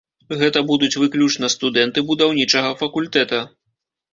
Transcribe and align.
Гэта 0.37 0.63
будуць 0.69 0.95
выключна 1.01 1.49
студэнты 1.55 2.05
будаўнічага 2.09 2.73
факультэта. 2.81 3.45